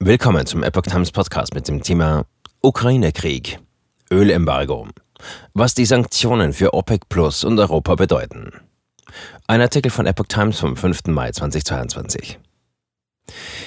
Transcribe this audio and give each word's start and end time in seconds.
Willkommen 0.00 0.46
zum 0.46 0.62
Epoch 0.62 0.82
Times 0.82 1.10
Podcast 1.10 1.54
mit 1.54 1.66
dem 1.66 1.82
Thema 1.82 2.24
Ukraine-Krieg, 2.62 3.58
Ölembargo, 4.12 4.86
was 5.54 5.74
die 5.74 5.84
Sanktionen 5.86 6.52
für 6.52 6.72
OPEC 6.72 7.08
Plus 7.08 7.42
und 7.42 7.58
Europa 7.58 7.96
bedeuten. 7.96 8.52
Ein 9.48 9.60
Artikel 9.60 9.90
von 9.90 10.06
Epoch 10.06 10.28
Times 10.28 10.60
vom 10.60 10.76
5. 10.76 11.08
Mai 11.08 11.32
2022. 11.32 12.38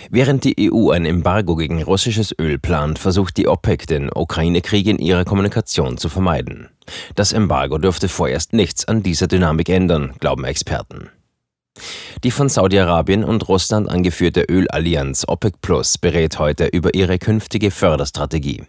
Während 0.09 0.45
die 0.45 0.71
EU 0.71 0.91
ein 0.91 1.05
Embargo 1.05 1.57
gegen 1.57 1.83
russisches 1.83 2.33
Öl 2.39 2.57
plant, 2.57 2.97
versucht 2.97 3.35
die 3.35 3.49
OPEC 3.49 3.85
den 3.87 4.09
Ukraine-Krieg 4.09 4.87
in 4.87 4.99
ihrer 4.99 5.25
Kommunikation 5.25 5.97
zu 5.97 6.07
vermeiden. 6.07 6.69
Das 7.15 7.33
Embargo 7.33 7.77
dürfte 7.77 8.07
vorerst 8.07 8.53
nichts 8.53 8.85
an 8.85 9.03
dieser 9.03 9.27
Dynamik 9.27 9.67
ändern, 9.67 10.13
glauben 10.21 10.45
Experten. 10.45 11.09
Die 12.23 12.31
von 12.31 12.49
Saudi-Arabien 12.49 13.23
und 13.23 13.47
Russland 13.47 13.89
angeführte 13.89 14.41
Ölallianz 14.41 15.25
OPEC 15.27 15.61
Plus 15.61 15.97
berät 15.97 16.39
heute 16.39 16.65
über 16.67 16.93
ihre 16.93 17.17
künftige 17.17 17.71
Förderstrategie. 17.71 18.63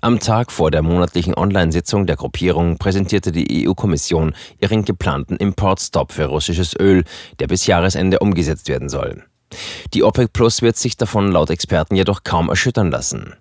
Am 0.00 0.20
Tag 0.20 0.52
vor 0.52 0.70
der 0.70 0.82
monatlichen 0.82 1.34
Online-Sitzung 1.34 2.06
der 2.06 2.16
Gruppierung 2.16 2.78
präsentierte 2.78 3.32
die 3.32 3.66
EU-Kommission 3.66 4.34
ihren 4.60 4.84
geplanten 4.84 5.36
Importstopp 5.36 6.12
für 6.12 6.26
russisches 6.26 6.74
Öl, 6.78 7.04
der 7.40 7.46
bis 7.46 7.66
Jahresende 7.66 8.18
umgesetzt 8.20 8.68
werden 8.68 8.88
soll. 8.88 9.24
Die 9.94 10.02
OPEC 10.02 10.32
Plus 10.32 10.62
wird 10.62 10.76
sich 10.76 10.96
davon 10.96 11.30
laut 11.30 11.50
Experten 11.50 11.96
jedoch 11.96 12.24
kaum 12.24 12.48
erschüttern 12.48 12.90
lassen. 12.90 13.34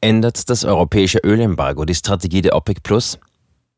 Ändert 0.00 0.48
das 0.48 0.64
europäische 0.64 1.18
Ölembargo 1.18 1.84
die 1.84 1.94
Strategie 1.94 2.42
der 2.42 2.56
OPEC 2.56 2.82
Plus? 2.82 3.18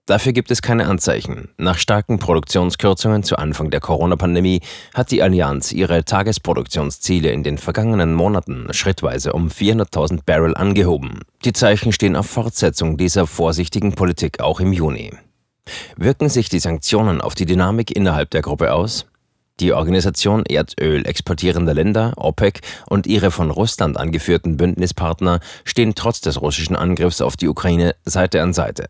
Dafür 0.06 0.33
gibt 0.33 0.51
es 0.51 0.62
keine 0.62 0.88
Anzeichen. 0.88 1.51
Nach 1.59 1.79
starken 1.79 2.19
Produktionskürzungen 2.19 3.23
zu 3.23 3.37
Anfang 3.37 3.70
der 3.70 3.79
Corona-Pandemie 3.79 4.61
hat 4.95 5.12
die 5.12 5.23
Allianz 5.23 5.70
ihre 5.70 6.05
Tagesproduktionsziele 6.05 7.30
in 7.30 7.45
den 7.45 7.56
vergangenen 7.56 8.12
Monaten 8.12 8.66
schrittweise 8.73 9.33
um 9.33 9.48
400.000 9.48 10.25
Barrel 10.27 10.56
angehoben. 10.56 11.20
Die 11.45 11.52
Zeichen 11.52 11.92
stehen 11.92 12.16
auf 12.16 12.27
Fortsetzung 12.27 12.97
dieser 12.97 13.28
vorsichtigen 13.28 13.92
Politik 13.92 14.41
auch 14.41 14.58
im 14.58 14.73
Juni. 14.73 15.12
Wirken 15.97 16.28
sich 16.28 16.48
die 16.48 16.58
Sanktionen 16.58 17.20
auf 17.20 17.36
die 17.36 17.47
Dynamik 17.47 17.95
innerhalb 17.95 18.30
der 18.30 18.42
Gruppe 18.42 18.73
aus? 18.73 19.06
Die 19.62 19.72
Organisation 19.72 20.44
Erdöl 20.44 21.06
exportierender 21.06 21.72
Länder, 21.72 22.14
OPEC, 22.16 22.62
und 22.91 23.06
ihre 23.06 23.30
von 23.30 23.48
Russland 23.52 23.96
angeführten 23.96 24.56
Bündnispartner 24.56 25.38
stehen 25.62 25.94
trotz 25.94 26.20
des 26.20 26.41
russischen 26.41 26.74
Angriffs 26.74 27.20
auf 27.20 27.36
die 27.36 27.46
Ukraine 27.46 27.94
Seite 28.05 28.42
an 28.42 28.55
Seite. 28.55 28.88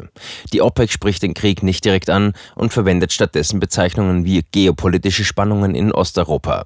Die 0.50 0.62
OPEC 0.62 0.90
spricht 0.90 1.22
den 1.22 1.34
Krieg 1.34 1.62
nicht 1.62 1.84
direkt 1.84 2.08
an 2.08 2.32
und 2.54 2.72
verwendet 2.72 3.12
stattdessen 3.12 3.60
Bezeichnungen 3.60 4.24
wie 4.24 4.46
geopolitische 4.50 5.24
Spannungen 5.24 5.74
in 5.74 5.92
Osteuropa. 5.92 6.64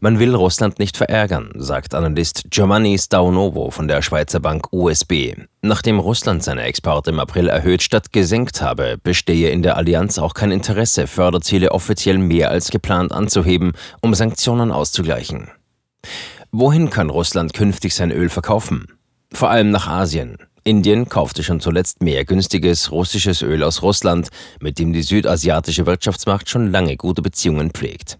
Man 0.00 0.18
will 0.18 0.34
Russland 0.34 0.78
nicht 0.78 0.96
verärgern, 0.96 1.52
sagt 1.56 1.94
Analyst 1.94 2.44
Giovanni 2.50 2.98
Staunovo 2.98 3.70
von 3.70 3.88
der 3.88 4.02
Schweizer 4.02 4.40
Bank 4.40 4.68
USB. 4.72 5.34
Nachdem 5.62 5.98
Russland 5.98 6.42
seine 6.42 6.62
Exporte 6.62 7.10
im 7.10 7.20
April 7.20 7.48
erhöht 7.48 7.82
statt 7.82 8.12
gesenkt 8.12 8.62
habe, 8.62 8.96
bestehe 9.02 9.50
in 9.50 9.62
der 9.62 9.76
Allianz 9.76 10.18
auch 10.18 10.34
kein 10.34 10.50
Interesse, 10.50 11.06
Förderziele 11.06 11.72
offiziell 11.72 12.18
mehr 12.18 12.50
als 12.50 12.70
geplant 12.70 13.12
anzuheben, 13.12 13.72
um 14.00 14.14
Sanktionen 14.14 14.72
auszugleichen. 14.72 15.50
Wohin 16.52 16.90
kann 16.90 17.10
Russland 17.10 17.52
künftig 17.52 17.94
sein 17.94 18.10
Öl 18.10 18.28
verkaufen? 18.28 18.86
Vor 19.32 19.50
allem 19.50 19.70
nach 19.70 19.86
Asien. 19.86 20.38
Indien 20.64 21.08
kaufte 21.08 21.42
schon 21.42 21.60
zuletzt 21.60 22.02
mehr 22.02 22.24
günstiges 22.24 22.90
russisches 22.90 23.42
Öl 23.42 23.62
aus 23.62 23.82
Russland, 23.82 24.28
mit 24.60 24.78
dem 24.78 24.92
die 24.92 25.02
südasiatische 25.02 25.86
Wirtschaftsmacht 25.86 26.48
schon 26.48 26.70
lange 26.70 26.96
gute 26.96 27.22
Beziehungen 27.22 27.70
pflegt. 27.70 28.18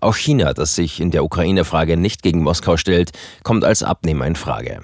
Auch 0.00 0.16
China, 0.16 0.54
das 0.54 0.74
sich 0.74 1.00
in 1.00 1.10
der 1.10 1.24
Ukraine-Frage 1.24 1.96
nicht 1.96 2.22
gegen 2.22 2.42
Moskau 2.42 2.76
stellt, 2.76 3.10
kommt 3.42 3.64
als 3.64 3.82
Abnehmer 3.82 4.26
in 4.26 4.36
Frage. 4.36 4.82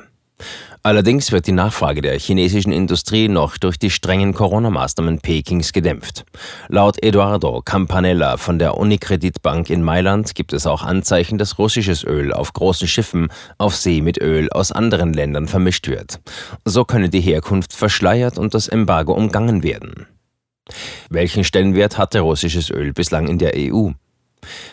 Allerdings 0.86 1.32
wird 1.32 1.48
die 1.48 1.52
Nachfrage 1.52 2.00
der 2.00 2.16
chinesischen 2.16 2.70
Industrie 2.70 3.26
noch 3.26 3.58
durch 3.58 3.76
die 3.76 3.90
strengen 3.90 4.32
Corona-Maßnahmen 4.32 5.18
Pekings 5.18 5.72
gedämpft. 5.72 6.24
Laut 6.68 7.02
Eduardo 7.02 7.60
Campanella 7.60 8.36
von 8.36 8.60
der 8.60 8.76
Unicredit 8.76 9.42
Bank 9.42 9.68
in 9.68 9.82
Mailand 9.82 10.36
gibt 10.36 10.52
es 10.52 10.64
auch 10.64 10.84
Anzeichen, 10.84 11.38
dass 11.38 11.58
russisches 11.58 12.04
Öl 12.04 12.32
auf 12.32 12.52
großen 12.52 12.86
Schiffen 12.86 13.32
auf 13.58 13.74
See 13.74 14.00
mit 14.00 14.22
Öl 14.22 14.48
aus 14.52 14.70
anderen 14.70 15.12
Ländern 15.12 15.48
vermischt 15.48 15.88
wird. 15.88 16.20
So 16.64 16.84
könne 16.84 17.08
die 17.08 17.20
Herkunft 17.20 17.72
verschleiert 17.72 18.38
und 18.38 18.54
das 18.54 18.68
Embargo 18.68 19.12
umgangen 19.12 19.64
werden. 19.64 20.06
Welchen 21.10 21.42
Stellenwert 21.42 21.98
hatte 21.98 22.20
russisches 22.20 22.70
Öl 22.70 22.92
bislang 22.92 23.26
in 23.26 23.38
der 23.38 23.54
EU? 23.56 23.90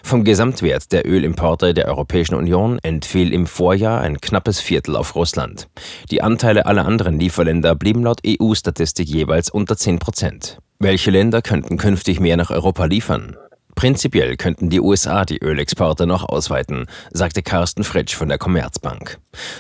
Vom 0.04 0.24
Gesamtwert 0.24 0.92
der 0.92 1.08
Ölimporte 1.08 1.74
der 1.74 1.88
Europäischen 1.88 2.36
Union 2.36 2.80
entfiel 2.84 3.34
im 3.34 3.48
Vorjahr 3.48 4.02
ein 4.02 4.20
knappes 4.22 4.60
Viertel 4.60 4.96
auf 4.96 5.16
Russland. 5.16 5.68
Die 6.12 6.22
Anteile 6.22 6.66
aller 6.66 6.86
anderen 6.86 7.20
Lieferländer 7.20 7.76
blieben 7.76 8.04
laut 8.04 8.22
EU-Statistik 8.26 9.08
jeweils 9.08 9.50
unter 9.50 9.78
10 9.78 10.00
Prozent. 10.00 10.60
Welche 10.80 11.12
Länder 11.12 11.42
könnten 11.42 11.78
künftig 11.78 12.20
mehr 12.20 12.38
nach 12.38 12.50
Europa 12.50 12.86
liefern? 12.86 13.38
Prinzipiell 13.76 14.38
könnten 14.38 14.70
die 14.70 14.80
USA 14.80 15.26
die 15.26 15.42
Ölexporte 15.42 16.06
noch 16.06 16.28
ausweiten, 16.28 16.86
sagte 17.12 17.42
Carsten 17.42 17.84
Fritsch 17.84 18.16
von 18.16 18.30
der 18.30 18.38
Commerzbank. 18.38 19.20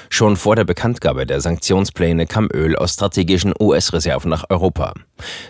Schon 0.09 0.37
vor 0.37 0.55
der 0.55 0.63
Bekanntgabe 0.63 1.25
der 1.25 1.41
Sanktionspläne 1.41 2.27
kam 2.27 2.49
Öl 2.53 2.75
aus 2.75 2.93
strategischen 2.93 3.53
US-Reserven 3.59 4.29
nach 4.29 4.45
Europa. 4.49 4.93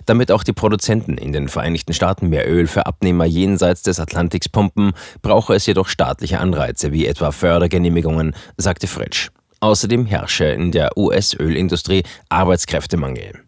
Damit 0.05 0.31
auch 0.31 0.43
die 0.43 0.53
Produzenten 0.53 1.17
in 1.17 1.33
den 1.33 1.49
Vereinigten 1.49 1.93
Staaten 1.93 2.29
mehr 2.29 2.49
Öl 2.49 2.67
für 2.67 2.85
Abnehmer 2.85 3.25
jenseits 3.25 3.83
des 3.83 3.99
Atlantiks 3.99 4.49
pumpen, 4.49 4.93
brauche 5.21 5.53
es 5.53 5.65
jedoch 5.65 5.87
staatliche 5.87 6.39
Anreize 6.39 6.91
wie 6.91 7.05
etwa 7.05 7.31
Fördergenehmigungen, 7.31 8.35
sagte 8.57 8.87
Fritsch. 8.87 9.29
Außerdem 9.59 10.05
herrsche 10.05 10.45
in 10.45 10.71
der 10.71 10.97
US-Ölindustrie 10.97 12.03
Arbeitskräftemangel. 12.29 13.42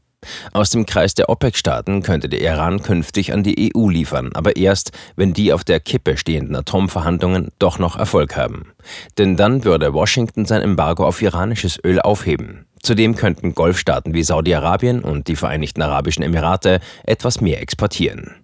Aus 0.52 0.70
dem 0.70 0.86
Kreis 0.86 1.14
der 1.14 1.30
OPEC-Staaten 1.30 2.04
könnte 2.04 2.30
der 2.30 2.42
Iran 2.42 2.82
künftig 2.82 3.34
an 3.34 3.44
die 3.44 3.74
EU 3.76 3.90
liefern, 3.90 4.32
aber 4.34 4.56
erst, 4.56 4.92
wenn 5.16 5.34
die 5.34 5.54
auf 5.54 5.64
der 5.64 5.80
Kippe 5.80 6.18
stehenden 6.18 6.56
Atomverhandlungen 6.56 7.50
doch 7.60 7.80
noch 7.80 7.98
Erfolg 7.98 8.36
haben. 8.36 8.72
Denn 9.18 9.38
dann 9.38 9.64
würde 9.64 9.94
Washington 9.94 10.46
sein 10.46 10.62
Embargo 10.62 11.06
auf 11.06 11.22
iranisches 11.22 11.80
Öl 11.84 12.00
aufheben. 12.02 12.66
Zudem 12.82 13.16
könnten 13.16 13.56
Golfstaaten 13.56 14.14
wie 14.14 14.24
Saudi-Arabien 14.24 15.02
und 15.02 15.28
die 15.28 15.36
Vereinigten 15.36 15.82
Arabischen 15.82 16.24
Emirate 16.24 16.80
etwas 17.04 17.42
mehr 17.42 17.62
exportieren. 17.62 18.36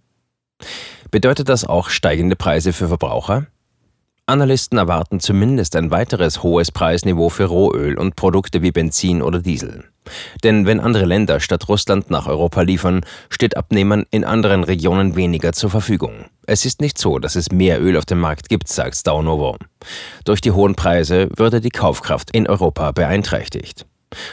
Bedeutet 1.11 1.49
das 1.49 1.65
auch 1.65 1.89
steigende 1.89 2.35
Preise 2.35 2.73
für 2.73 2.87
Verbraucher? 2.87 3.47
Analysten 4.25 4.77
erwarten 4.77 5.19
zumindest 5.19 5.75
ein 5.75 5.91
weiteres 5.91 6.41
hohes 6.41 6.71
Preisniveau 6.71 7.29
für 7.29 7.45
Rohöl 7.45 7.97
und 7.97 8.15
Produkte 8.15 8.61
wie 8.61 8.71
Benzin 8.71 9.21
oder 9.21 9.39
Diesel. 9.39 9.90
Denn 10.43 10.65
wenn 10.65 10.79
andere 10.79 11.05
Länder 11.05 11.39
statt 11.39 11.67
Russland 11.69 12.09
nach 12.09 12.27
Europa 12.27 12.61
liefern, 12.61 13.01
steht 13.29 13.57
Abnehmern 13.57 14.05
in 14.11 14.23
anderen 14.23 14.63
Regionen 14.63 15.15
weniger 15.15 15.53
zur 15.53 15.69
Verfügung. 15.69 16.25
Es 16.47 16.65
ist 16.65 16.81
nicht 16.81 16.97
so, 16.97 17.19
dass 17.19 17.35
es 17.35 17.51
mehr 17.51 17.81
Öl 17.81 17.97
auf 17.97 18.05
dem 18.05 18.19
Markt 18.19 18.49
gibt, 18.49 18.67
sagt 18.67 18.95
Staunovo. 18.95 19.57
Durch 20.25 20.41
die 20.41 20.51
hohen 20.51 20.75
Preise 20.75 21.29
würde 21.35 21.61
die 21.61 21.69
Kaufkraft 21.69 22.31
in 22.31 22.47
Europa 22.47 22.91
beeinträchtigt. 22.91 23.85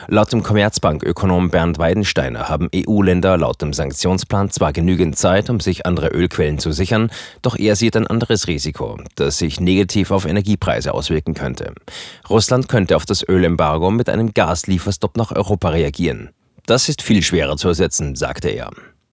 Laut 0.06 0.32
dem 0.32 0.42
Commerzbank-Ökonom 0.42 1.50
Bernd 1.50 1.78
Weidensteiner 1.78 2.48
haben 2.48 2.68
EU-Länder 2.74 3.36
laut 3.36 3.62
dem 3.62 3.72
Sanktionsplan 3.72 4.50
zwar 4.50 4.72
genügend 4.72 5.16
Zeit, 5.16 5.50
um 5.50 5.60
sich 5.60 5.86
andere 5.86 6.08
Ölquellen 6.08 6.58
zu 6.58 6.72
sichern, 6.72 7.10
doch 7.42 7.56
er 7.56 7.76
sieht 7.76 7.96
ein 7.96 8.06
anderes 8.06 8.48
Risiko, 8.48 8.98
das 9.14 9.38
sich 9.38 9.60
negativ 9.60 10.10
auf 10.10 10.24
Energiepreise 10.24 10.94
auswirken 10.94 11.34
könnte. 11.34 11.74
Russland 12.28 12.68
könnte 12.68 12.96
auf 12.96 13.06
das 13.06 13.26
Ölembargo 13.28 13.90
mit 13.90 14.08
einem 14.08 14.34
Gaslieferstopp 14.34 15.16
nach 15.16 15.32
Europa 15.32 15.70
reagieren. 15.70 16.30
Das 16.66 16.88
ist 16.88 17.02
viel 17.02 17.22
schwerer 17.22 17.56
zu 17.56 17.68
ersetzen, 17.68 18.14
sagte 18.16 18.48
er. 18.48 18.70